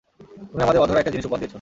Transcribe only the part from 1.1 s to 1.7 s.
জিনিস উপহার দিয়েছ!